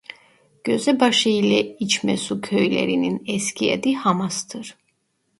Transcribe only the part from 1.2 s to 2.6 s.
ile İçmesu